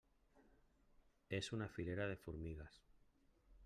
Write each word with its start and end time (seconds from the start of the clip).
És 1.41 1.51
una 1.59 1.69
filera 1.77 2.11
de 2.13 2.19
formigues. 2.25 2.85